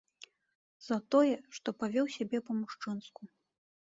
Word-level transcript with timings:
За, 0.85 0.97
тое, 1.15 1.35
што 1.59 1.67
павёў 1.83 2.07
сябе 2.17 2.37
па-мужчынску. 2.47 3.21